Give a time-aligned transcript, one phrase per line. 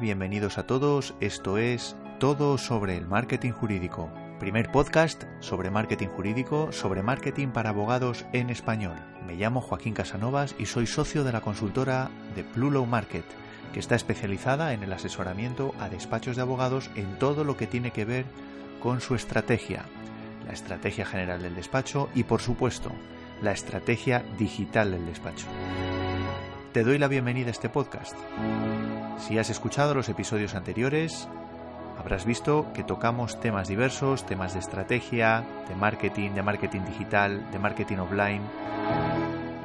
[0.00, 1.14] Bienvenidos a todos.
[1.20, 4.10] Esto es Todo sobre el Marketing Jurídico.
[4.38, 8.96] Primer podcast sobre marketing jurídico, sobre marketing para abogados en español.
[9.26, 13.24] Me llamo Joaquín Casanovas y soy socio de la consultora de Plulow Market,
[13.74, 17.90] que está especializada en el asesoramiento a despachos de abogados en todo lo que tiene
[17.90, 18.24] que ver
[18.82, 19.84] con su estrategia,
[20.46, 22.90] la estrategia general del despacho y, por supuesto,
[23.42, 25.46] la estrategia digital del despacho.
[26.72, 28.16] Te doy la bienvenida a este podcast.
[29.20, 31.28] Si has escuchado los episodios anteriores,
[31.98, 37.58] habrás visto que tocamos temas diversos, temas de estrategia, de marketing, de marketing digital, de
[37.58, 38.42] marketing offline.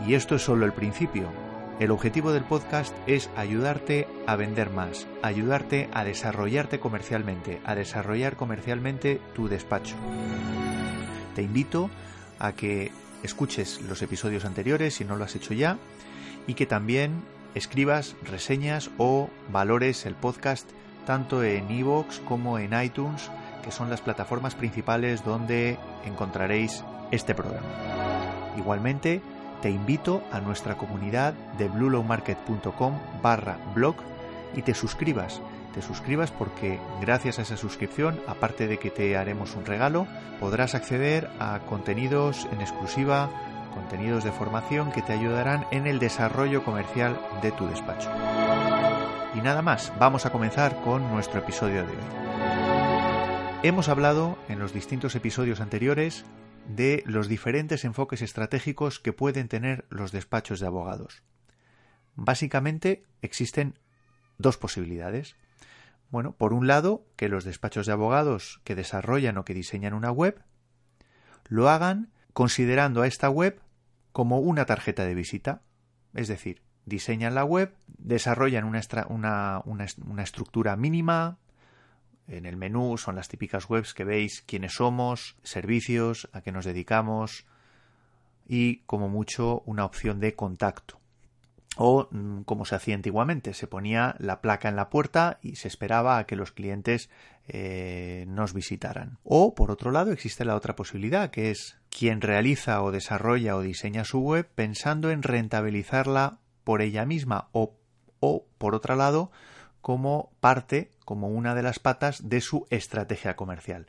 [0.05, 1.29] Y esto es solo el principio.
[1.79, 8.35] El objetivo del podcast es ayudarte a vender más, ayudarte a desarrollarte comercialmente, a desarrollar
[8.35, 9.95] comercialmente tu despacho.
[11.33, 11.89] Te invito
[12.39, 12.91] a que
[13.23, 15.77] escuches los episodios anteriores si no lo has hecho ya
[16.45, 17.23] y que también
[17.55, 20.69] escribas reseñas o valores el podcast
[21.05, 23.31] tanto en iVoox como en iTunes,
[23.63, 27.67] que son las plataformas principales donde encontraréis este programa.
[28.57, 29.21] Igualmente,
[29.61, 33.95] te invito a nuestra comunidad de bluelowmarket.com barra blog
[34.55, 35.41] y te suscribas.
[35.73, 40.07] Te suscribas porque gracias a esa suscripción, aparte de que te haremos un regalo,
[40.39, 43.29] podrás acceder a contenidos en exclusiva
[43.75, 48.09] contenidos de formación que te ayudarán en el desarrollo comercial de tu despacho.
[49.35, 52.25] Y nada más, vamos a comenzar con nuestro episodio de hoy.
[53.61, 56.25] Hemos hablado en los distintos episodios anteriores
[56.67, 61.21] de los diferentes enfoques estratégicos que pueden tener los despachos de abogados.
[62.15, 63.77] Básicamente existen
[64.37, 65.35] dos posibilidades.
[66.09, 70.11] Bueno, por un lado, que los despachos de abogados que desarrollan o que diseñan una
[70.11, 70.41] web
[71.47, 73.61] lo hagan considerando a esta web
[74.15, 75.61] como una tarjeta de visita.
[76.13, 79.59] Es decir, diseñan la web, desarrollan una,
[80.23, 81.37] estructura mínima.
[82.25, 86.63] En el menú son las típicas webs que veis quiénes somos, servicios, a qué nos
[86.63, 87.45] dedicamos
[88.47, 91.01] y como mucho una opción de contacto.
[91.75, 95.67] O mm, como se hacía antiguamente, se ponía la placa en la puerta y se
[95.67, 97.09] esperaba a que los clientes
[97.49, 99.17] eh, nos visitaran.
[99.25, 103.61] O por otro lado existe la otra posibilidad que es quien realiza o desarrolla o
[103.61, 107.73] diseña su web pensando en rentabilizarla por ella misma o,
[108.19, 109.31] o por otro lado,
[109.79, 113.85] como parte, como una de las patas de su estrategia comercial,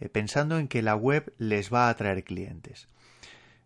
[0.00, 2.88] eh, pensando en que la web les va a atraer clientes.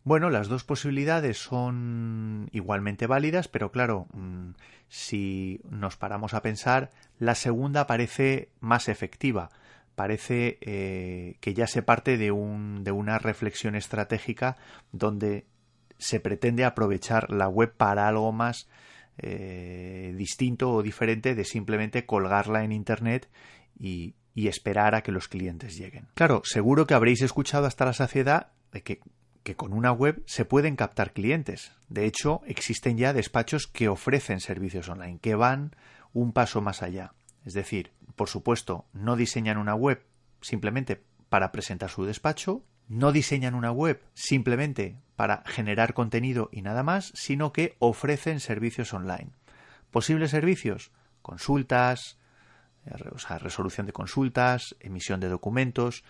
[0.05, 4.51] Bueno, las dos posibilidades son igualmente válidas, pero claro, mm,
[4.89, 9.49] si nos paramos a pensar, la segunda parece más efectiva,
[9.95, 14.57] parece eh, que ya se parte de, un, de una reflexión estratégica
[14.93, 15.47] donde
[15.99, 18.69] se pretende aprovechar la web para algo más
[19.19, 23.29] eh, distinto o diferente de simplemente colgarla en Internet
[23.79, 26.07] y, esperar a que los clientes lleguen.
[26.15, 30.77] Claro, seguro que habréis escuchado hasta la saciedad de que con una web se pueden
[30.77, 31.73] captar clientes.
[31.91, 35.77] De hecho, existen ya despachos que ofrecen servicios online, que van
[36.15, 37.13] un paso más allá.
[37.45, 40.03] Es decir, por supuesto, no diseñan una web
[40.41, 46.83] simplemente para presentar su despacho, no diseñan una web simplemente para generar contenido y nada
[46.83, 49.31] más, sino que ofrecen servicios online.
[49.91, 50.91] Posibles servicios,
[51.23, 52.19] consultas,
[53.13, 56.05] o sea, resolución de consultas, emisión de documentos,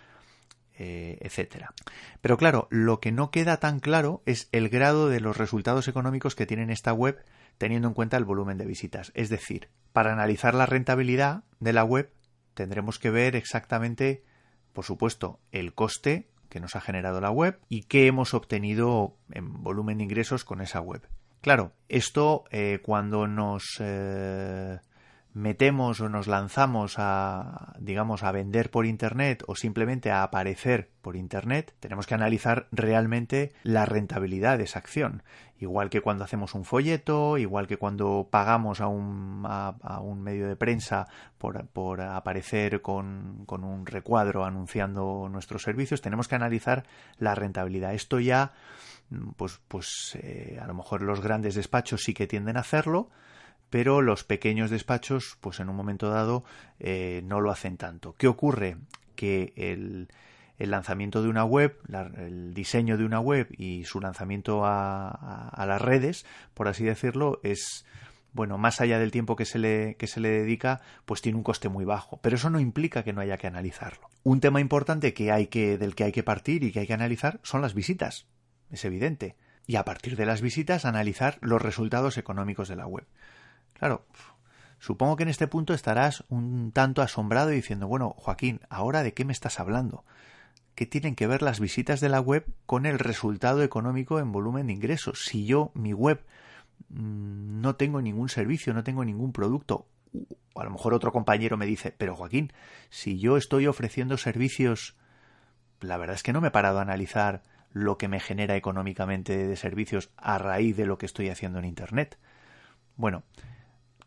[0.78, 1.74] eh, etcétera.
[2.20, 6.34] Pero claro, lo que no queda tan claro es el grado de los resultados económicos
[6.34, 7.22] que tiene esta web
[7.60, 9.12] teniendo en cuenta el volumen de visitas.
[9.14, 12.10] Es decir, para analizar la rentabilidad de la web
[12.54, 14.24] tendremos que ver exactamente,
[14.72, 19.62] por supuesto, el coste que nos ha generado la web y qué hemos obtenido en
[19.62, 21.06] volumen de ingresos con esa web.
[21.42, 24.78] Claro, esto eh, cuando nos eh,
[25.32, 31.16] metemos o nos lanzamos a, digamos, a vender por Internet o simplemente a aparecer por
[31.16, 35.22] Internet, tenemos que analizar realmente la rentabilidad de esa acción.
[35.58, 40.48] Igual que cuando hacemos un folleto, igual que cuando pagamos a un, a, un medio
[40.48, 41.06] de prensa
[41.36, 46.84] por, por aparecer con, con, un recuadro anunciando nuestros servicios, tenemos que analizar
[47.18, 47.92] la rentabilidad.
[47.92, 48.52] Esto ya,
[49.36, 53.10] pues, pues eh, a lo mejor los grandes despachos sí que tienden a hacerlo,
[53.70, 56.44] pero los pequeños despachos, pues en un momento dado,
[56.80, 58.14] eh, no lo hacen tanto.
[58.18, 58.76] ¿Qué ocurre?
[59.14, 60.08] Que el,
[60.58, 61.78] lanzamiento de una web,
[62.18, 67.86] el diseño de una web y su lanzamiento a, las redes, por así decirlo, es
[68.32, 71.44] bueno, más allá del tiempo que se le, que se le dedica, pues tiene un
[71.44, 72.20] coste muy bajo.
[72.22, 74.08] Pero eso no implica que no haya que analizarlo.
[74.22, 76.94] Un tema importante que hay que, del que hay que partir y que hay que
[76.94, 78.26] analizar son las visitas.
[78.70, 79.36] Es evidente.
[79.66, 83.06] Y a partir de las visitas, analizar los resultados económicos de la web.
[83.80, 84.04] Claro,
[84.78, 89.24] supongo que en este punto estarás un tanto asombrado diciendo, bueno, Joaquín, ¿ahora de qué
[89.24, 90.04] me estás hablando?
[90.74, 94.66] ¿Qué tienen que ver las visitas de la web con el resultado económico en volumen
[94.66, 95.24] de ingresos?
[95.24, 96.22] Si yo, mi web,
[96.90, 99.86] mm, no tengo ningún servicio, no tengo ningún producto,
[100.52, 102.52] o a lo mejor otro compañero me dice, pero Joaquín,
[102.90, 104.94] si yo estoy ofreciendo servicios,
[105.80, 107.42] la verdad es que no me he parado a analizar
[107.72, 111.64] lo que me genera económicamente de servicios a raíz de lo que estoy haciendo en
[111.64, 112.18] Internet.
[112.96, 113.22] Bueno,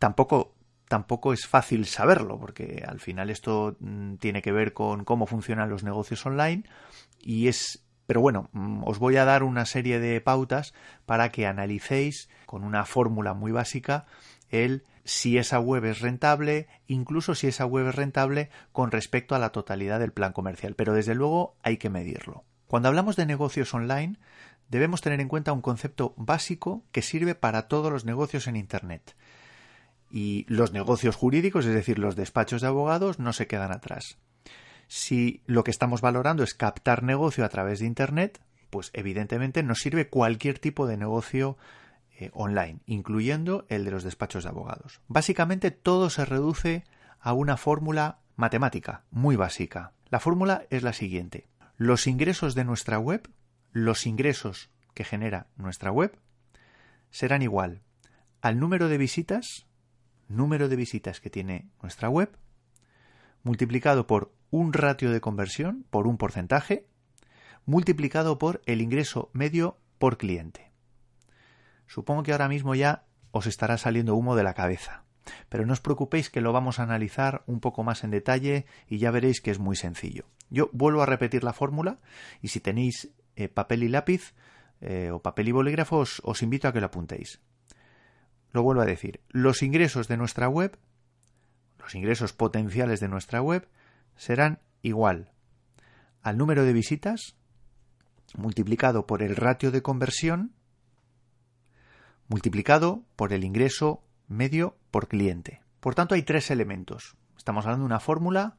[0.04, 0.52] tampoco
[0.86, 5.70] tampoco es fácil saberlo, porque al final esto mm, tiene que ver con cómo funcionan
[5.70, 6.64] los negocios online
[7.22, 10.74] y es pero bueno, mm, os voy a dar una serie de pautas
[11.06, 14.04] para que analicéis con una fórmula muy básica
[14.50, 19.38] el si esa web es rentable, incluso si esa web es rentable con respecto a
[19.38, 22.44] la totalidad del plan comercial, pero desde luego hay que medirlo.
[22.66, 24.18] Cuando hablamos de negocios online,
[24.68, 29.16] debemos tener en cuenta un concepto básico que sirve para todos los negocios en Internet
[30.10, 34.18] y los negocios jurídicos, es decir, los despachos de abogados, no se quedan atrás.
[34.86, 38.40] Si lo que estamos valorando es captar negocio a través de Internet,
[38.70, 41.56] pues evidentemente nos sirve cualquier tipo de negocio
[42.18, 45.00] eh, online, incluyendo el de los despachos de abogados.
[45.08, 46.84] Básicamente todo se reduce
[47.20, 49.92] a una fórmula matemática muy básica.
[50.10, 51.48] La fórmula es la siguiente.
[51.76, 53.28] Los ingresos de nuestra web,
[53.72, 56.16] los ingresos que genera nuestra web,
[57.10, 57.82] serán igual
[58.42, 59.66] al número de visitas
[60.28, 62.36] número de visitas que tiene nuestra web,
[63.42, 66.86] multiplicado por un ratio de conversión, por un porcentaje,
[67.66, 70.72] multiplicado por el ingreso medio por cliente.
[71.86, 75.04] Supongo que ahora mismo ya os estará saliendo humo de la cabeza,
[75.48, 78.98] pero no os preocupéis que lo vamos a analizar un poco más en detalle y
[78.98, 80.26] ya veréis que es muy sencillo.
[80.50, 81.98] Yo vuelvo a repetir la fórmula
[82.40, 84.34] y si tenéis eh, papel y lápiz
[84.80, 87.40] eh, o papel y bolígrafo os invito a que lo apuntéis.
[88.54, 90.78] Lo vuelvo a decir, los ingresos de nuestra web,
[91.80, 93.66] los ingresos potenciales de nuestra web,
[94.14, 95.32] serán igual
[96.22, 97.34] al número de visitas
[98.36, 100.52] multiplicado por el ratio de conversión
[102.28, 105.60] multiplicado por el ingreso medio por cliente.
[105.80, 107.16] Por tanto, hay tres elementos.
[107.36, 108.56] Estamos hablando de una fórmula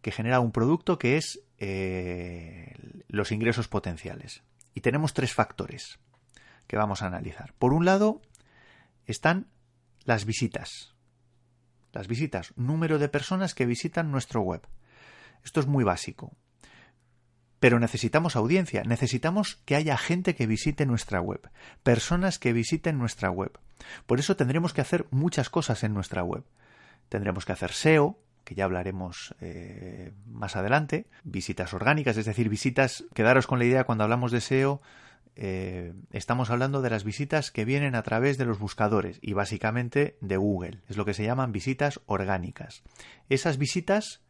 [0.00, 2.74] que genera un producto que es eh,
[3.08, 4.42] los ingresos potenciales.
[4.72, 5.98] Y tenemos tres factores
[6.66, 7.52] que vamos a analizar.
[7.58, 8.22] Por un lado,
[9.06, 9.48] están
[10.04, 10.94] las visitas.
[11.92, 14.62] Las visitas, número de personas que visitan nuestro web.
[15.44, 16.36] Esto es muy básico.
[17.60, 21.48] Pero necesitamos audiencia, necesitamos que haya gente que visite nuestra web,
[21.84, 23.52] personas que visiten nuestra web.
[24.06, 26.44] Por eso tendremos que hacer muchas cosas en nuestra web.
[27.08, 33.04] Tendremos que hacer SEO, que ya hablaremos eh, más adelante, visitas orgánicas, es decir, visitas,
[33.14, 34.82] quedaros con la idea cuando hablamos de SEO,
[35.34, 40.16] eh, estamos hablando de las visitas que vienen a través de los buscadores y básicamente
[40.20, 40.80] de Google.
[40.88, 42.82] Es lo que se llaman visitas orgánicas.
[43.28, 44.22] Esas visitas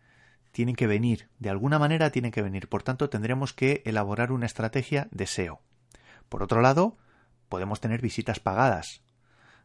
[0.52, 2.68] tienen que venir, de alguna manera tienen que venir.
[2.68, 5.60] Por tanto, tendremos que elaborar una estrategia de SEO.
[6.28, 6.96] Por otro lado,
[7.48, 9.02] podemos tener visitas pagadas.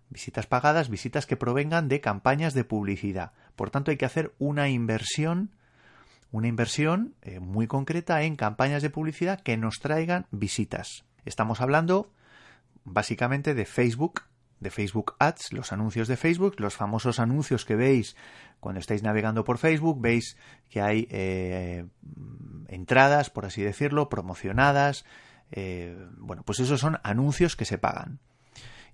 [0.10, 3.34] Visitas pagadas, visitas que provengan de campañas de publicidad.
[3.56, 5.52] Por tanto, hay que hacer una inversión
[6.30, 11.07] una inversión eh, muy concreta en campañas de publicidad que nos traigan visitas.
[11.28, 12.10] Estamos hablando
[12.86, 14.24] básicamente de Facebook,
[14.62, 18.16] de Facebook Ads, los anuncios de Facebook, los famosos anuncios que veis
[18.62, 20.38] cuando estáis navegando por Facebook, veis
[20.70, 21.86] que hay eh,
[22.70, 25.06] entradas, por así decirlo, promocionadas.
[25.52, 28.20] Eh, bueno, pues esos son anuncios que se pagan.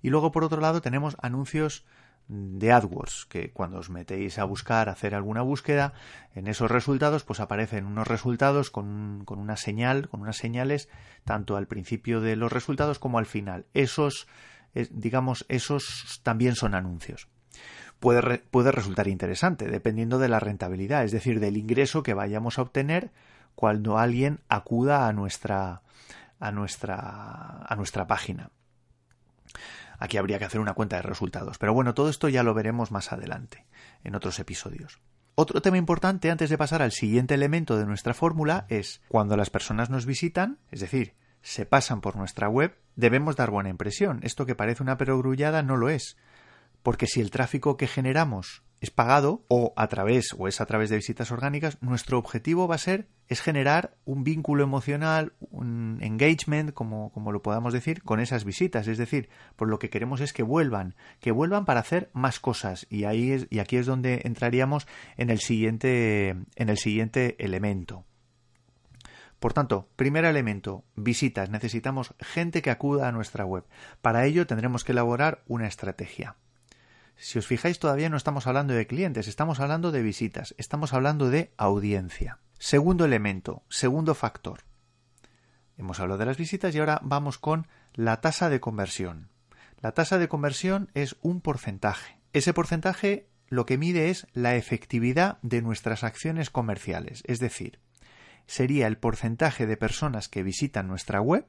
[0.02, 1.86] Y luego, por otro lado, tenemos anuncios
[2.28, 5.92] de AdWords, que cuando os metéis a buscar, a hacer alguna búsqueda,
[6.34, 10.88] en esos resultados, pues aparecen unos resultados con, con, una señal, con unas señales,
[11.24, 13.66] tanto al principio de los resultados como al final.
[13.74, 14.26] Esos,
[14.90, 17.28] digamos, esos también son anuncios.
[18.00, 22.62] puede, puede resultar interesante, dependiendo de la rentabilidad, es decir, del ingreso que vayamos a
[22.62, 23.10] obtener
[23.54, 25.82] cuando alguien acuda a nuestra,
[26.40, 28.50] a nuestra, a nuestra página.
[29.98, 31.58] Aquí habría que hacer una cuenta de resultados.
[31.58, 33.66] Pero bueno, todo esto ya lo veremos más adelante,
[34.02, 35.00] en otros episodios.
[35.36, 39.50] Otro tema importante antes de pasar al siguiente elemento de nuestra fórmula es cuando las
[39.50, 44.20] personas nos visitan, es decir, se pasan por nuestra web, debemos dar buena impresión.
[44.22, 46.16] Esto que parece una perogrullada no lo es.
[46.82, 50.90] Porque si el tráfico que generamos es pagado o a través o es a través
[50.90, 56.72] de visitas orgánicas, nuestro objetivo va a ser es generar un vínculo emocional, un engagement,
[56.72, 58.86] como, como lo podamos decir, con esas visitas.
[58.86, 62.86] Es decir, por lo que queremos es que vuelvan, que vuelvan para hacer más cosas.
[62.90, 64.86] Y ahí es, y aquí es donde entraríamos
[65.16, 68.04] en el siguiente, en el siguiente elemento.
[69.38, 71.50] Por tanto, primer elemento, visitas.
[71.50, 73.64] Necesitamos gente que acuda a nuestra web.
[74.02, 76.36] Para ello tendremos que elaborar una estrategia.
[77.16, 81.30] Si os fijáis, todavía no estamos hablando de clientes, estamos hablando de visitas, estamos hablando
[81.30, 82.38] de audiencia.
[82.58, 84.60] Segundo elemento, segundo factor.
[85.76, 89.28] Hemos hablado de las visitas y ahora vamos con la tasa de conversión.
[89.80, 92.18] La tasa de conversión es un porcentaje.
[92.32, 97.78] Ese porcentaje lo que mide es la efectividad de nuestras acciones comerciales, es decir,
[98.46, 101.46] sería el porcentaje de personas que visitan nuestra web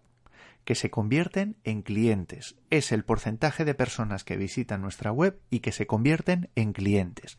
[0.65, 2.55] que se convierten en clientes.
[2.69, 7.37] Es el porcentaje de personas que visitan nuestra web y que se convierten en clientes.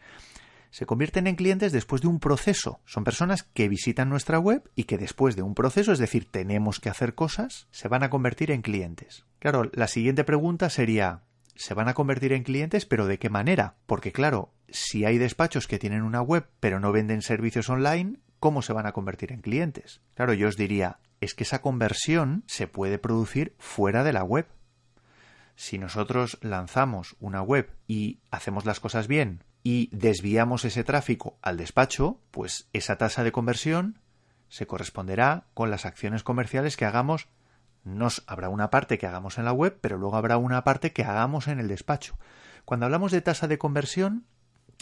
[0.71, 2.81] Se convierten en clientes después de un proceso.
[2.85, 6.81] Son personas que visitan nuestra web y que después de un proceso, es decir, tenemos
[6.81, 9.27] que hacer cosas, se van a convertir en clientes.
[9.39, 11.23] Claro, la siguiente pregunta sería,
[11.55, 13.77] ¿se van a convertir en clientes pero de qué manera?
[13.87, 18.63] Porque claro, si hay despachos que tienen una web pero no venden servicios online, ¿cómo
[18.63, 20.03] se van a convertir en clientes?
[20.15, 24.47] Claro, yo os diría, es que esa conversión se puede producir fuera de la web.
[25.55, 31.57] Si nosotros lanzamos una web y hacemos las cosas bien y desviamos ese tráfico al
[31.57, 33.99] despacho, pues esa tasa de conversión
[34.49, 37.29] se corresponderá con las acciones comerciales que hagamos.
[37.83, 41.05] Nos habrá una parte que hagamos en la web, pero luego habrá una parte que
[41.05, 42.19] hagamos en el despacho.
[42.65, 44.27] Cuando hablamos de tasa de conversión,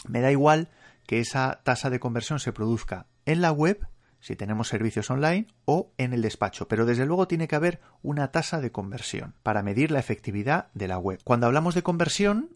[0.07, 0.69] me da igual
[1.05, 3.87] que esa tasa de conversión se produzca en la web
[4.25, 8.31] si tenemos servicios online o en el despacho, pero desde luego tiene que haber una
[8.31, 11.19] tasa de conversión para medir la efectividad de la web.
[11.23, 12.49] Cuando hablamos de conversión,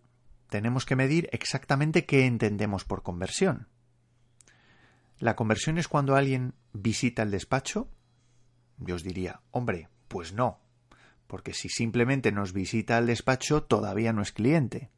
[0.49, 3.67] tenemos que medir exactamente qué entendemos por conversión.
[5.19, 7.87] ¿La conversión es cuando alguien visita el despacho?
[8.79, 10.57] Yo os diría, hombre, pues no,
[11.27, 14.89] porque si simplemente nos visita el despacho todavía no es cliente.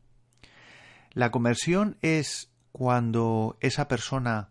[1.11, 4.50] La conversión es cuando esa persona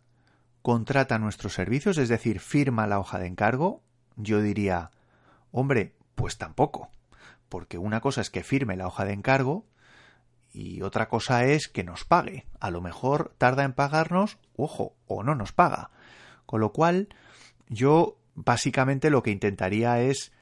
[0.63, 3.83] contrata nuestros servicios, es decir, firma la hoja de encargo,
[4.17, 4.91] yo diría,
[5.53, 6.91] hombre, pues tampoco,
[7.49, 9.65] porque una cosa es que firme la hoja de encargo
[10.53, 12.47] y otra cosa es que nos pague.
[12.59, 15.91] A lo mejor tarda en pagarnos, ojo, o no nos paga.
[16.47, 17.09] Con lo cual,
[17.69, 20.33] yo básicamente lo que intentaría es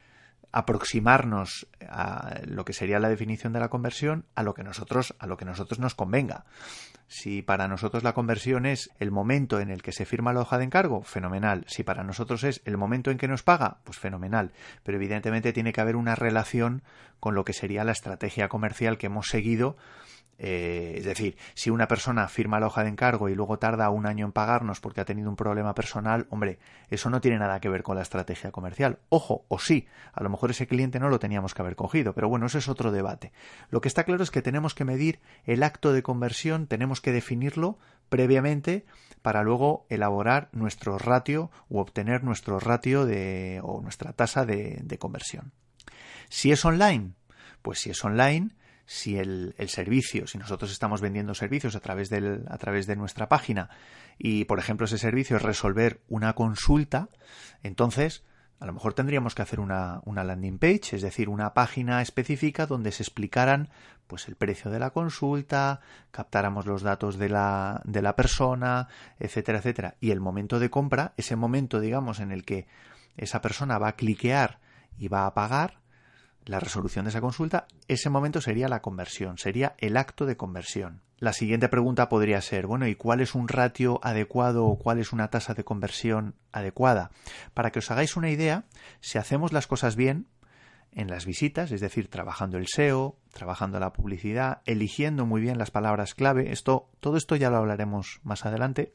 [0.51, 5.27] aproximarnos a lo que sería la definición de la conversión a lo que nosotros a
[5.27, 6.47] lo que nosotros nos convenga.
[7.09, 10.59] Si para nosotros la conversión es el momento en el que se firma la hoja
[10.59, 11.65] de encargo, fenomenal.
[11.67, 14.53] Si para nosotros es el momento en que nos paga, pues fenomenal.
[14.83, 16.83] Pero evidentemente tiene que haber una relación
[17.19, 19.77] con lo que sería la estrategia comercial que hemos seguido
[20.39, 24.07] eh, es decir, si una persona firma la hoja de encargo y luego tarda un
[24.07, 27.69] año en pagarnos porque ha tenido un problema personal, hombre, eso no tiene nada que
[27.69, 29.01] ver con la estrategia comercial.
[29.09, 32.29] Ojo, o sí, a lo mejor ese cliente no lo teníamos que haber cogido, pero
[32.29, 33.33] bueno, eso es otro debate.
[33.71, 37.13] Lo que está claro es que tenemos que medir el acto de conversión, tenemos que
[37.13, 37.79] definirlo
[38.09, 38.87] previamente
[39.23, 44.99] para luego elaborar nuestro ratio u obtener nuestro ratio de, o nuestra tasa de, de
[44.99, 45.53] conversión.
[46.29, 47.13] Si es online,
[47.63, 48.51] pues si es online,
[48.91, 53.29] si el, servicio, si nosotros estamos vendiendo servicios a través, del, a través de nuestra
[53.29, 53.69] página
[54.17, 57.11] y, por ejemplo, ese servicio es resolver una consulta,
[57.63, 58.25] entonces
[58.61, 62.65] a lo mejor tendríamos que hacer una, una, landing page, es decir, una página específica
[62.65, 63.69] donde se explicaran
[64.07, 65.81] pues el precio de la consulta,
[66.11, 69.97] captáramos los datos de la, de la persona, etcétera, etcétera.
[70.01, 72.67] Y el momento de compra, ese momento, digamos, en el que
[73.19, 74.61] esa persona va a cliquear
[74.97, 75.79] y va a pagar,
[76.45, 81.03] la resolución de esa consulta, ese momento sería la conversión, sería el acto de conversión.
[81.19, 85.13] La siguiente pregunta podría ser, bueno, ¿y cuál es un ratio adecuado o cuál es
[85.13, 87.11] una tasa de conversión adecuada?
[87.55, 88.65] Para que os hagáis una idea,
[89.01, 90.27] si hacemos las cosas bien
[90.93, 95.71] en las visitas, es decir, trabajando el SEO, trabajando la publicidad, eligiendo muy bien las
[95.71, 98.93] palabras clave, esto, todo esto ya lo hablaremos más adelante,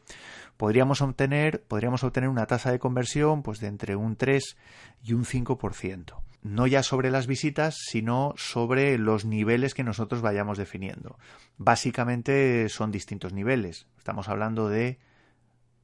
[0.58, 4.58] podríamos obtener, podríamos obtener una tasa de conversión pues de entre un 3
[5.04, 6.23] y un 5%.
[6.44, 11.18] No ya sobre las visitas, sino sobre los niveles que nosotros vayamos definiendo.
[11.58, 13.88] Básicamente son distintos niveles.
[13.98, 15.00] Estamos hablando de,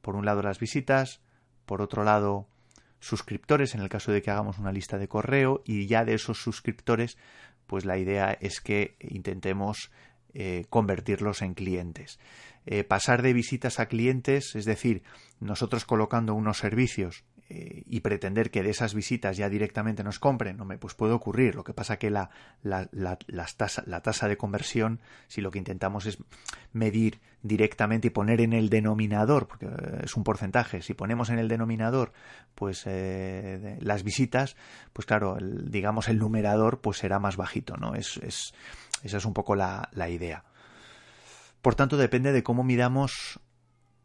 [0.02, 1.22] por un lado, las visitas,
[1.66, 2.48] por otro lado,
[3.00, 6.42] suscriptores, en el caso de que hagamos una lista de correo, y ya de esos
[6.42, 7.18] suscriptores,
[7.66, 9.92] pues la idea es que intentemos
[10.34, 12.20] eh, convertirlos en clientes.
[12.66, 15.04] Eh, pasar de visitas a clientes, es decir,
[15.40, 20.56] nosotros colocando unos servicios eh, y pretender que de esas visitas ya directamente nos compren,
[20.56, 21.56] no me pues puede ocurrir.
[21.56, 22.30] Lo que pasa que la,
[22.62, 23.18] la, la,
[23.58, 26.20] tasa, la tasa de conversión, si lo que intentamos es
[26.74, 31.40] medir directamente y poner en el denominador, porque eh, es un porcentaje, si ponemos en
[31.40, 32.14] el denominador
[32.54, 34.56] pues eh, las visitas,
[34.94, 37.96] pues claro, digamos el numerador pues será más bajito, ¿no?
[37.96, 38.54] Es, es,
[39.02, 40.44] esa es un poco la, la idea.
[41.64, 43.40] Por tanto, depende de cómo midamos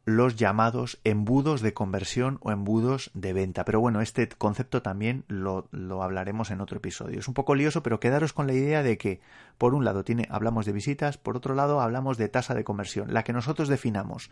[0.04, 3.64] los llamados embudos de conversión o embudos de venta.
[3.64, 5.66] Pero bueno, este concepto también lo,
[6.02, 7.20] hablaremos en otro episodio.
[7.20, 9.20] Es un poco lioso, pero quedaros con la idea de que,
[9.56, 13.12] por un lado, tiene, hablamos de visitas, por otro lado, hablamos de tasa de conversión,
[13.14, 14.30] la que nosotros definamos.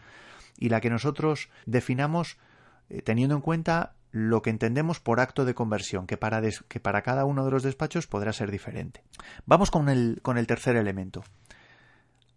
[0.58, 2.36] Y la que nosotros definamos
[2.90, 7.00] eh, teniendo en cuenta lo que entendemos por acto de conversión, que para, que para
[7.00, 9.02] cada uno de los despachos podrá ser diferente.
[9.46, 11.24] Vamos con el, con el tercer elemento.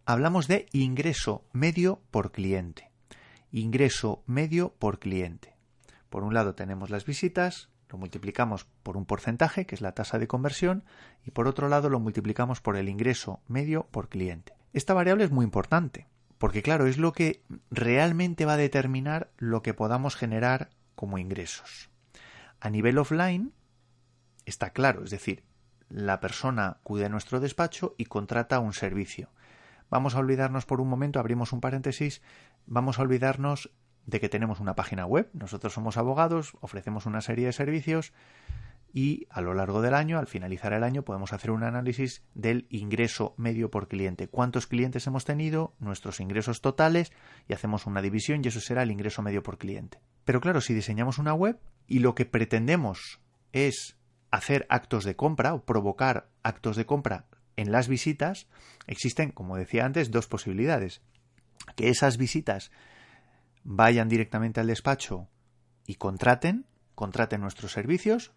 [0.05, 2.94] Hablamos de ingreso medio por cliente
[3.59, 5.55] ingreso medio por cliente.
[6.09, 10.19] Por un lado tenemos las visitas, lo multiplicamos por un porcentaje, que es la tasa
[10.19, 10.83] de conversión,
[11.23, 14.53] y por otro lado lo multiplicamos por el ingreso medio por cliente.
[14.73, 16.07] Esta variable es muy importante,
[16.37, 21.89] porque claro, es lo que realmente va a determinar lo que podamos generar como ingresos.
[22.59, 23.53] A nivel offline,
[24.45, 25.43] está claro, es decir,
[25.89, 29.29] la persona acude a nuestro despacho y contrata un servicio.
[29.89, 32.21] Vamos a olvidarnos por un momento, abrimos un paréntesis,
[32.67, 33.71] vamos a olvidarnos
[34.05, 35.29] de que tenemos una página web.
[35.33, 38.13] Nosotros somos abogados, ofrecemos una serie de servicios
[38.95, 42.65] y a lo largo del año, al finalizar el año, podemos hacer un análisis del
[42.69, 44.29] ingreso medio por cliente.
[44.29, 45.75] ¿Cuántos clientes hemos tenido?
[45.79, 47.11] Nuestros ingresos totales
[47.49, 49.99] y hacemos una división y eso será el ingreso medio por cliente.
[50.23, 53.19] Pero claro, si diseñamos una web y lo que pretendemos
[53.51, 53.97] es
[54.31, 57.25] hacer actos de compra o provocar actos de compra
[57.57, 58.47] en las visitas,
[58.87, 61.01] existen, como decía antes, dos posibilidades
[61.75, 62.71] que esas visitas
[63.63, 65.27] vayan directamente al despacho
[65.85, 68.31] y contraten, contraten nuestros servicios.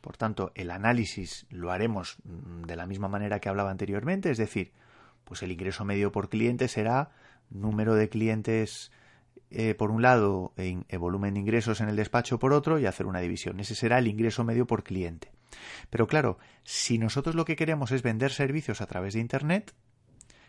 [0.00, 4.38] Por tanto, el análisis lo haremos mm, de la misma manera que hablaba anteriormente, es
[4.38, 4.72] decir,
[5.24, 7.10] pues el ingreso medio por cliente será
[7.50, 8.92] número de clientes
[9.50, 13.06] eh, por un lado e volumen de ingresos en el despacho por otro y hacer
[13.06, 13.60] una división.
[13.60, 15.30] Ese será el ingreso medio por cliente.
[15.90, 19.74] Pero claro, si nosotros lo que queremos es vender servicios a través de Internet,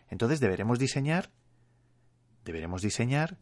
[0.09, 1.29] entonces deberemos diseñar
[2.47, 3.37] deberemos diseñar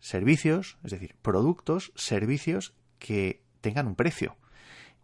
[0.00, 4.36] servicios, es decir, productos, servicios que tengan un precio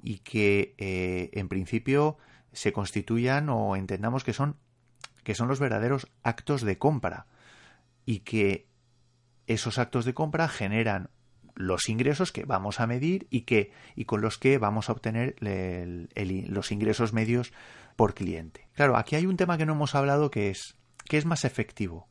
[0.03, 2.19] y que eh, en principio
[2.53, 4.57] se constituyan o entendamos que son
[5.23, 7.27] que son los verdaderos actos de compra
[8.05, 8.67] y que
[9.47, 11.11] esos actos de compra generan
[11.55, 15.37] los ingresos que vamos a medir y que y con los que vamos a obtener
[15.41, 17.53] los ingresos medios
[17.97, 18.69] por cliente.
[18.75, 22.09] Claro, aquí hay un tema que no hemos hablado que es ¿qué es más efectivo?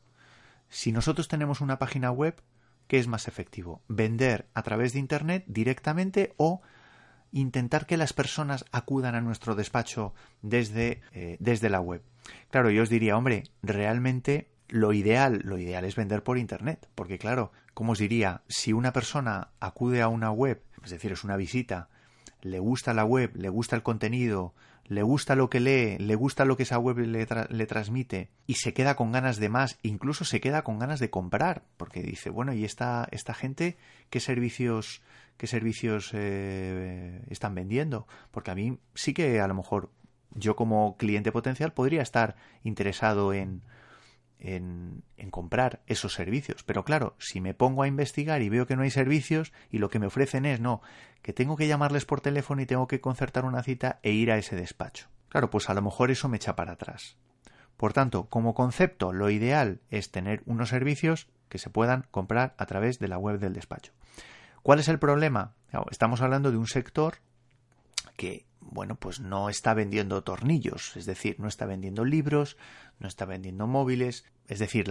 [0.68, 2.40] Si nosotros tenemos una página web,
[2.86, 3.82] ¿qué es más efectivo?
[3.88, 6.60] ¿Vender a través de Internet directamente o
[7.32, 12.02] intentar que las personas acudan a nuestro despacho desde, eh, desde la web?
[12.50, 17.18] Claro, yo os diría, hombre, realmente lo ideal, lo ideal es vender por Internet, porque
[17.18, 21.36] claro, como os diría, si una persona acude a una web, es decir, es una
[21.36, 21.88] visita,
[22.42, 24.54] le gusta la web, le gusta el contenido,
[24.88, 28.72] le gusta lo que lee, le gusta lo que esa web le, transmite y se
[28.72, 32.54] queda con ganas de más, incluso se queda con ganas de comprar, porque dice, bueno,
[32.54, 33.76] ¿y esta, esta gente
[34.08, 35.02] qué servicios,
[35.36, 38.06] qué servicios eh, están vendiendo?
[38.30, 39.90] Porque a mí sí que a lo mejor
[40.34, 43.62] yo como cliente potencial podría estar interesado en,
[44.40, 46.62] en, comprar esos servicios.
[46.64, 49.90] Pero claro, si me pongo a investigar y veo que no hay servicios y lo
[49.90, 50.80] que me ofrecen es, no,
[51.22, 54.38] que tengo que llamarles por teléfono y tengo que concertar una cita e ir a
[54.38, 55.08] ese despacho.
[55.28, 57.16] Claro, pues a lo mejor eso me echa para atrás.
[57.76, 62.66] Por tanto, como concepto, lo ideal es tener unos servicios que se puedan comprar a
[62.66, 63.92] través de la web del despacho.
[64.62, 65.54] ¿Cuál es el problema?
[65.90, 67.18] Estamos hablando de un sector
[68.18, 72.58] que bueno, pues no está vendiendo tornillos, es decir, no está vendiendo libros,
[72.98, 74.90] no está vendiendo móviles, es decir,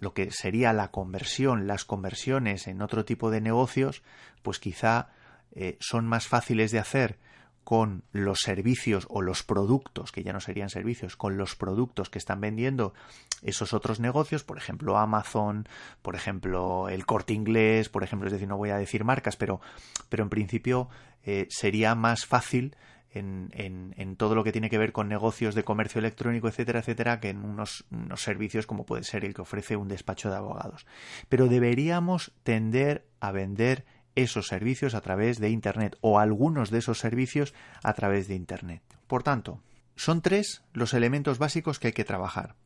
[0.00, 4.02] lo que sería la conversión, las conversiones en otro tipo de negocios,
[4.42, 5.08] pues quizá
[5.52, 7.18] eh, son más fáciles de hacer
[7.64, 12.18] con los servicios o los productos, que ya no serían servicios, con los productos que
[12.18, 12.94] están vendiendo
[13.42, 15.68] esos otros negocios, por ejemplo Amazon,
[16.02, 19.60] por ejemplo el corte inglés, por ejemplo, es decir, no voy a decir marcas, pero,
[20.08, 20.88] pero en principio
[21.22, 22.76] eh, sería más fácil
[23.12, 27.20] en, en, todo lo que tiene que ver con negocios de comercio electrónico, etcétera, etcétera,
[27.20, 30.86] que en unos, unos, servicios como puede ser el que ofrece un despacho de abogados.
[31.28, 36.98] Pero deberíamos tender a vender esos servicios a través de Internet o algunos de esos
[36.98, 38.82] servicios a través de Internet.
[39.06, 39.60] Por tanto,
[39.96, 42.56] son tres los elementos básicos que hay que trabajar.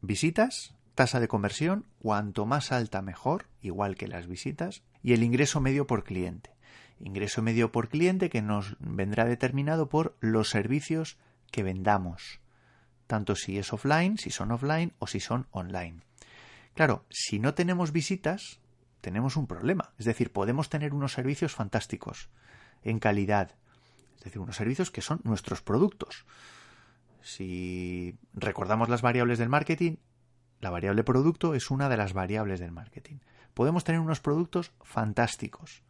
[0.00, 5.60] Visitas, tasa de conversión, cuanto más alta mejor, igual que las visitas, y el ingreso
[5.60, 6.50] medio por cliente.
[6.98, 11.18] Ingreso medio por cliente que nos vendrá determinado por los servicios
[11.50, 12.40] que vendamos,
[13.06, 16.00] tanto si es offline, si son offline o si son online.
[16.74, 18.59] Claro, si no tenemos visitas,
[19.00, 19.92] tenemos un problema.
[19.98, 22.28] Es decir, podemos tener unos servicios fantásticos,
[22.82, 23.54] en calidad.
[24.18, 26.26] Es decir, unos servicios que son nuestros productos.
[27.22, 29.96] Si recordamos las variables del marketing,
[30.60, 33.16] la variable producto es una de las variables del marketing.
[33.54, 35.82] Podemos tener unos productos fantásticos.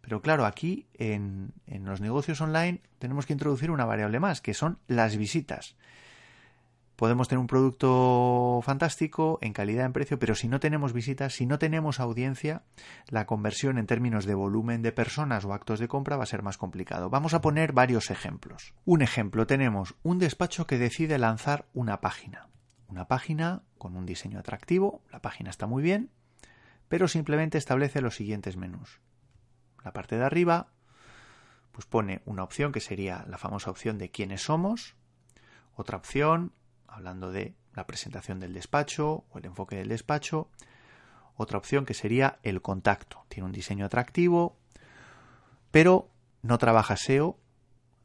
[0.00, 4.54] Pero claro, aquí en, en los negocios online tenemos que introducir una variable más, que
[4.54, 5.76] son las visitas
[7.02, 11.46] podemos tener un producto fantástico en calidad, en precio, pero si no tenemos visitas, si
[11.46, 12.62] no tenemos audiencia,
[13.08, 16.44] la conversión en términos de volumen de personas o actos de compra va a ser
[16.44, 17.10] más complicado.
[17.10, 18.72] Vamos a poner varios ejemplos.
[18.84, 22.46] Un ejemplo, tenemos un despacho que decide lanzar una página.
[22.86, 26.12] Una página con un diseño atractivo, la página está muy bien,
[26.86, 29.00] pero simplemente establece los siguientes menús.
[29.82, 30.68] La parte de arriba,
[31.72, 34.94] pues pone una opción que sería la famosa opción de quiénes somos,
[35.74, 36.52] otra opción
[36.92, 40.48] hablando de la presentación del despacho o el enfoque del despacho.
[41.36, 43.24] Otra opción que sería el contacto.
[43.28, 44.56] Tiene un diseño atractivo,
[45.70, 46.10] pero
[46.42, 47.38] no trabaja SEO,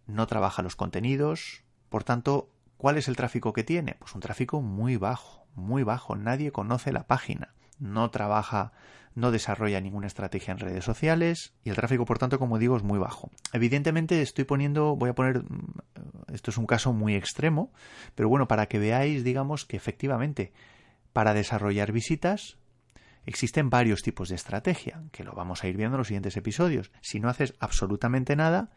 [0.05, 1.63] no trabaja los contenidos.
[1.89, 3.95] Por tanto, ¿cuál es el tráfico que tiene?
[3.99, 6.15] Pues un tráfico muy bajo, muy bajo.
[6.15, 7.53] Nadie conoce la página.
[7.79, 8.73] No trabaja
[9.17, 12.83] no desarrolla ninguna estrategia en redes sociales y el tráfico, por tanto, como digo, es
[12.83, 13.31] muy bajo.
[13.51, 15.73] Evidentemente estoy poniendo, voy a poner, mm,
[16.31, 17.73] esto es un caso muy extremo,
[18.13, 20.53] pero bueno, para que veáis, digamos, que efectivamente,
[21.13, 22.59] para desarrollar visitas,
[23.25, 26.91] existen varios tipos de estrategia, que lo vamos a ir viendo en los siguientes episodios.
[27.01, 28.69] Si no haces absolutamente nada,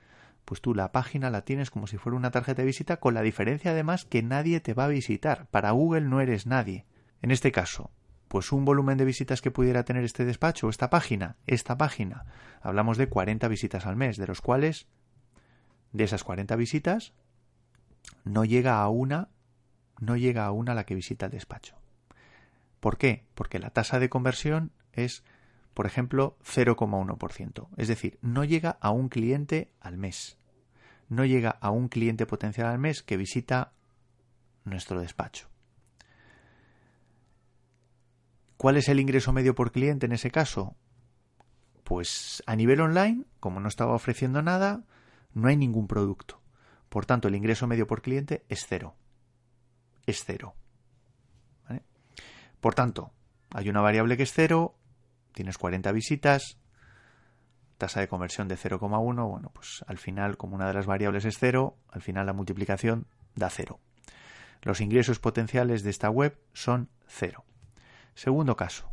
[0.46, 3.20] pues tú la página la tienes como si fuera una tarjeta de visita, con la
[3.20, 5.48] diferencia además que nadie te va a visitar.
[5.50, 6.86] Para Google no eres nadie.
[7.20, 7.90] En este caso,
[8.30, 12.26] pues un volumen de visitas que pudiera tener este despacho esta página, esta página,
[12.62, 14.86] hablamos de 40 visitas al mes, de los cuales,
[15.90, 17.12] de esas 40 visitas,
[18.22, 19.30] no llega a una,
[19.98, 21.74] no llega a una la que visita el despacho.
[22.78, 23.26] ¿Por qué?
[23.34, 25.24] Porque la tasa de conversión es,
[25.74, 27.66] por ejemplo, 0,1%.
[27.78, 30.38] Es decir, no llega a un cliente al mes.
[31.08, 33.72] No llega a un cliente potencial al mes que visita
[34.62, 35.49] nuestro despacho.
[38.60, 40.76] ¿Cuál es el ingreso medio por cliente en ese caso?
[41.82, 44.84] Pues a nivel online, como no estaba ofreciendo nada,
[45.32, 46.42] no hay ningún producto.
[46.90, 48.96] Por tanto, el ingreso medio por cliente es cero.
[50.04, 50.56] Es cero.
[52.60, 53.14] Por tanto,
[53.48, 54.74] hay una variable que es cero,
[55.32, 56.58] tienes 40 visitas,
[57.78, 61.38] tasa de conversión de 0,1, bueno, pues al final, como una de las variables es
[61.38, 63.80] cero, al final la multiplicación da cero.
[64.60, 67.46] Los ingresos potenciales de esta web son cero.
[68.20, 68.92] Segundo caso.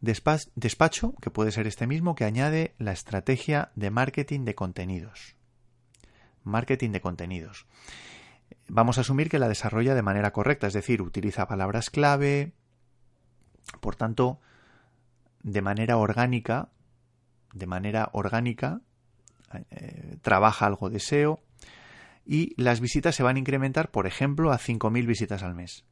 [0.00, 5.36] Despacho, que puede ser este mismo, que añade la estrategia de marketing de contenidos.
[6.42, 7.66] Marketing de contenidos.
[8.66, 12.54] Vamos a asumir que la desarrolla de manera correcta, es decir, utiliza palabras clave,
[13.82, 14.40] por tanto,
[15.42, 16.70] de manera orgánica,
[17.52, 18.80] de manera orgánica,
[19.68, 21.42] eh, trabaja algo de SEO
[22.24, 25.84] y las visitas se van a incrementar, por ejemplo, a 5.000 visitas al mes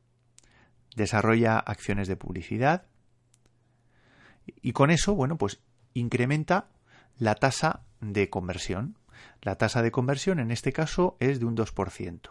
[0.95, 2.87] desarrolla acciones de publicidad
[4.47, 5.61] y con eso, bueno, pues
[5.95, 6.69] incrementa
[7.19, 8.99] la tasa de conversión.
[9.41, 12.31] La tasa de conversión en este caso es de un 2%.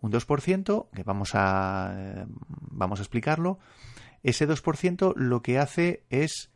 [0.00, 2.26] Un 2%, que vamos a,
[2.70, 3.58] vamos a explicarlo,
[4.22, 6.50] ese 2% lo que hace es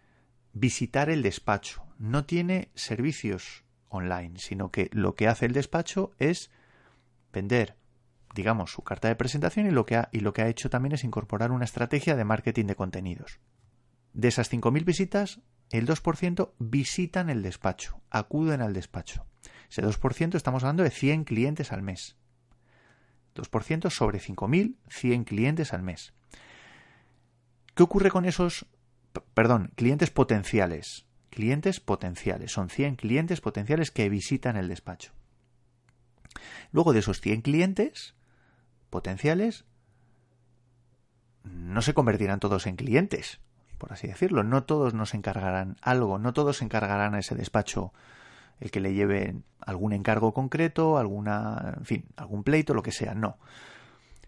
[0.53, 1.85] visitar el despacho.
[1.99, 6.51] No tiene servicios online, sino que lo que hace el despacho es
[7.33, 7.77] vender
[8.35, 10.93] digamos, su carta de presentación y lo que ha, y lo que ha hecho también
[10.93, 13.41] es incorporar una estrategia de marketing de contenidos.
[14.13, 15.41] De esas 5.000 visitas,
[15.71, 19.27] el 2% visitan el despacho, acuden al despacho.
[19.71, 22.17] Ese 2% estamos hablando de 100 clientes al mes.
[23.35, 26.13] 2% sobre 5.000, 100 clientes al mes.
[27.75, 28.67] ¿Qué ocurre con esos,
[29.33, 31.07] perdón, clientes potenciales?
[31.31, 35.13] Clientes potenciales, son 100 clientes potenciales que visitan el despacho.
[36.71, 38.15] Luego de esos 100 clientes,
[38.93, 39.65] potenciales
[41.43, 43.41] no se convertirán todos en clientes,
[43.79, 44.45] por así decirlo.
[44.45, 47.93] No todos nos encargarán algo, no todos se encargarán a ese despacho
[48.61, 53.15] el que le lleven algún encargo concreto, alguna, en fin, algún pleito, lo que sea,
[53.15, 53.39] no.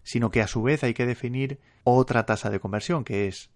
[0.03, 3.49] Sino que a su vez hay que definir otra tasa de conversión, que es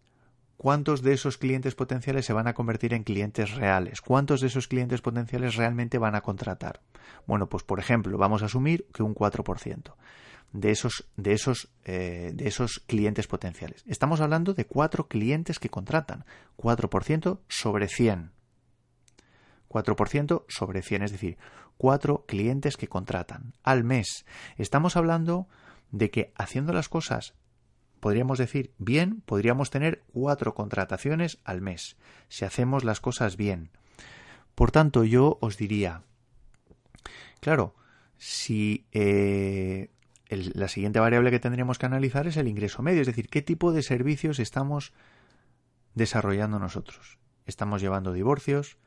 [0.56, 4.70] cuántos de esos clientes potenciales se van a convertir en clientes reales, cuántos de esos
[4.70, 6.80] clientes potenciales realmente van a contratar.
[7.28, 9.96] Bueno, pues por ejemplo, vamos a asumir que un 4%
[10.52, 13.84] de esos, de esos, eh, de esos clientes potenciales.
[13.88, 16.26] Estamos hablando de cuatro clientes que contratan,
[16.58, 18.32] 4% sobre 100.
[19.70, 21.38] 4% sobre 100, es decir,
[21.78, 24.26] cuatro clientes que contratan al mes.
[24.58, 25.48] Estamos hablando
[25.92, 27.36] de que haciendo las cosas
[28.00, 33.70] podríamos decir bien, podríamos tener cuatro contrataciones al mes, si hacemos las cosas bien.
[34.56, 36.04] Por tanto, yo os diría,
[37.40, 37.76] claro,
[38.18, 39.90] si eh,
[40.30, 43.72] la siguiente variable que tendríamos que analizar es el ingreso medio, es decir, qué tipo
[43.72, 44.94] de servicios estamos
[45.96, 47.18] desarrollando nosotros.
[47.46, 48.78] Estamos llevando divorcios,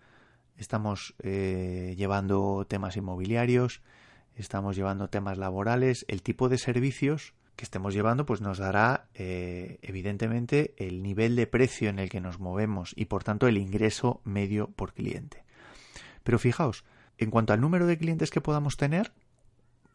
[0.56, 3.82] estamos eh, llevando temas inmobiliarios,
[4.36, 9.78] estamos llevando temas laborales, el tipo de servicios que estemos llevando pues nos dará eh,
[9.82, 14.20] evidentemente el nivel de precio en el que nos movemos y por tanto el ingreso
[14.24, 15.44] medio por cliente.
[16.22, 16.84] Pero fijaos,
[17.18, 19.12] en cuanto al número de clientes que podamos tener,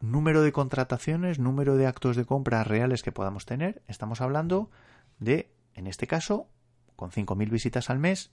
[0.00, 4.70] número de contrataciones, número de actos de compra reales que podamos tener, estamos hablando
[5.18, 6.48] de, en este caso,
[6.96, 8.30] con 5.000 visitas al mes,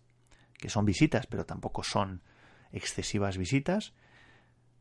[0.58, 2.21] que son visitas, pero tampoco son
[2.71, 3.93] excesivas visitas,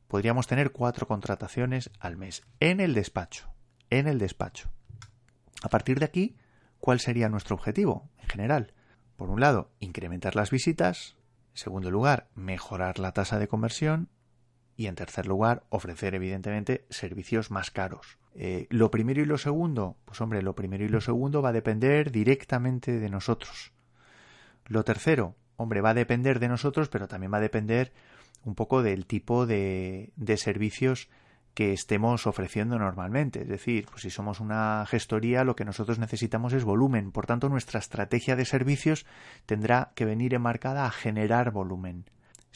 [0.08, 3.54] podríamos tener cuatro contrataciones al mes en el despacho
[3.98, 4.70] en el despacho.
[5.62, 6.36] A partir de aquí,
[6.80, 8.74] ¿cuál sería nuestro objetivo en general?
[9.16, 11.16] Por un lado, incrementar las visitas,
[11.52, 14.08] en segundo lugar, mejorar la tasa de conversión
[14.76, 18.18] y en tercer lugar, ofrecer evidentemente servicios más caros.
[18.34, 21.52] Eh, lo primero y lo segundo, pues hombre, lo primero y lo segundo va a
[21.52, 23.72] depender directamente de nosotros.
[24.66, 27.92] Lo tercero, hombre, va a depender de nosotros, pero también va a depender
[28.44, 31.08] un poco del tipo de, de servicios
[31.54, 33.42] que estemos ofreciendo normalmente.
[33.42, 37.12] Es decir, pues si somos una gestoría, lo que nosotros necesitamos es volumen.
[37.12, 39.06] Por tanto, nuestra estrategia de servicios
[39.46, 42.06] tendrá que venir enmarcada a generar volumen.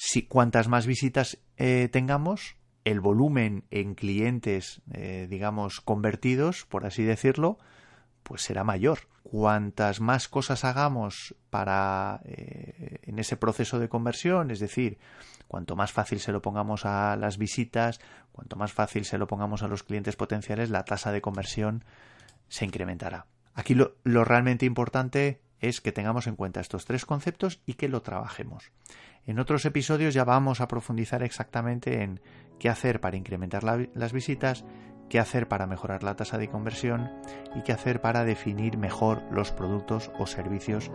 [0.00, 7.02] Si cuantas más visitas eh, tengamos, el volumen en clientes, eh, digamos, convertidos, por así
[7.02, 7.58] decirlo,
[8.22, 9.00] pues será mayor.
[9.24, 14.98] Cuantas más cosas hagamos para eh, en ese proceso de conversión, es decir,
[15.48, 17.98] cuanto más fácil se lo pongamos a las visitas,
[18.30, 21.84] cuanto más fácil se lo pongamos a los clientes potenciales, la tasa de conversión
[22.48, 23.26] se incrementará.
[23.52, 27.88] Aquí lo, lo realmente importante es que tengamos en cuenta estos tres conceptos y que
[27.88, 28.70] lo trabajemos.
[29.28, 32.18] En otros episodios ya vamos a profundizar exactamente en
[32.58, 34.64] qué hacer para incrementar las visitas,
[35.10, 37.10] qué hacer para mejorar la tasa de conversión
[37.54, 40.90] y qué hacer para definir mejor los productos o servicios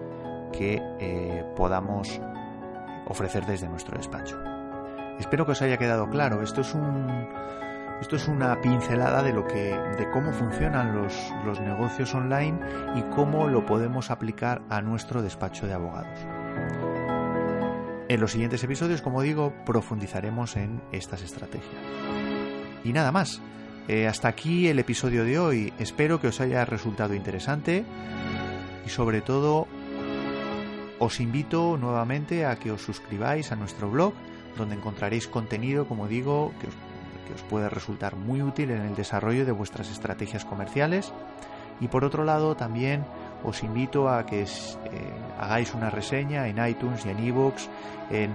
[0.52, 2.19] que eh, podamos
[3.06, 4.41] ofrecer desde nuestro despacho.
[5.19, 6.41] Espero que os haya quedado claro.
[6.41, 6.74] Esto es
[8.28, 12.60] una pincelada de lo que de cómo funcionan los negocios online
[12.96, 16.17] y cómo lo podemos aplicar a nuestro despacho de abogados.
[18.13, 21.82] En los siguientes episodios, como digo, profundizaremos en estas estrategias.
[22.84, 23.41] Y nada más.
[23.88, 25.73] Eh, hasta aquí el episodio de hoy.
[25.80, 27.84] Espero que os haya resultado interesante
[28.86, 29.67] y sobre todo
[30.99, 34.13] os invito nuevamente a que os suscribáis a nuestro blog
[34.60, 36.76] donde encontraréis contenido, como digo, que os,
[37.28, 41.12] que os puede resultar muy útil en el desarrollo de vuestras estrategias comerciales.
[41.80, 43.06] Y por otro lado, también
[43.43, 44.47] os invito a que eh,
[45.39, 47.67] hagáis una reseña en iTunes y en iVoox
[48.12, 48.29] eh,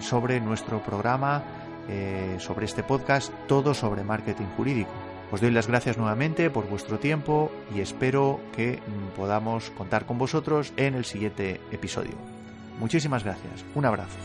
[0.00, 1.42] sobre nuestro programa
[1.90, 4.90] eh, sobre este podcast, todo sobre marketing jurídico.
[5.32, 10.18] Os doy las gracias nuevamente por vuestro tiempo y espero que mm, podamos contar con
[10.18, 12.12] vosotros en el siguiente episodio.
[12.78, 13.64] Muchísimas gracias.
[13.74, 14.18] Un abrazo.